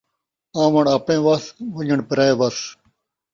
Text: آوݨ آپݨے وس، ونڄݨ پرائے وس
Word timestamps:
آوݨ 0.61 0.85
آپݨے 0.95 1.17
وس، 1.25 1.43
ونڄݨ 1.75 1.99
پرائے 2.09 2.33
وس 2.39 2.57